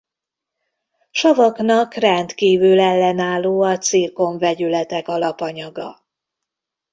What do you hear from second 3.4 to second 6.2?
a cirkon vegyületek alapanyaga.